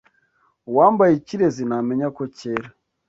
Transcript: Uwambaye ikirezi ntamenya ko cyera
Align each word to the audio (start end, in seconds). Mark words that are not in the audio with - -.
Uwambaye 0.69 1.13
ikirezi 1.15 1.61
ntamenya 1.69 2.07
ko 2.17 2.23
cyera 2.37 2.69